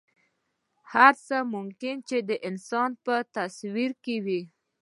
[0.91, 1.13] هر
[1.53, 4.41] ممکن څه چې د انسان په تصور کې وي.